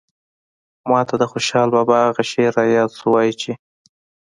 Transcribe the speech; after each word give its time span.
ماته 0.89 1.15
د 1.19 1.23
خوشال 1.31 1.67
بابا 1.75 1.97
هغه 2.07 2.23
شعر 2.31 2.51
راياد 2.59 2.89
شو 2.99 3.07
وايي 3.13 3.33
چې 3.41 3.51